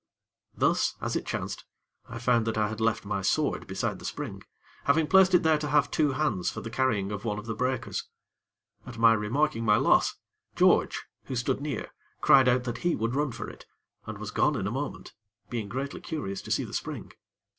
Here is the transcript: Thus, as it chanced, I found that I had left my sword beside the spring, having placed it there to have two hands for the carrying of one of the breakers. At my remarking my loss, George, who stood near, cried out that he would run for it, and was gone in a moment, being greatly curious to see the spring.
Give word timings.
Thus, 0.55 0.95
as 0.99 1.15
it 1.15 1.27
chanced, 1.27 1.63
I 2.09 2.17
found 2.17 2.47
that 2.47 2.57
I 2.57 2.69
had 2.69 2.81
left 2.81 3.05
my 3.05 3.21
sword 3.21 3.67
beside 3.67 3.99
the 3.99 4.05
spring, 4.05 4.41
having 4.85 5.05
placed 5.05 5.35
it 5.35 5.43
there 5.43 5.59
to 5.59 5.67
have 5.67 5.91
two 5.91 6.13
hands 6.13 6.49
for 6.49 6.59
the 6.59 6.71
carrying 6.71 7.11
of 7.11 7.23
one 7.23 7.37
of 7.37 7.45
the 7.45 7.53
breakers. 7.53 8.09
At 8.83 8.97
my 8.97 9.13
remarking 9.13 9.63
my 9.63 9.75
loss, 9.75 10.15
George, 10.55 11.05
who 11.25 11.35
stood 11.35 11.61
near, 11.61 11.93
cried 12.19 12.47
out 12.47 12.63
that 12.63 12.79
he 12.79 12.95
would 12.95 13.13
run 13.13 13.31
for 13.31 13.47
it, 13.47 13.67
and 14.07 14.17
was 14.17 14.31
gone 14.31 14.55
in 14.55 14.65
a 14.65 14.71
moment, 14.71 15.13
being 15.51 15.69
greatly 15.69 16.01
curious 16.01 16.41
to 16.41 16.49
see 16.51 16.63
the 16.63 16.73
spring. 16.73 17.11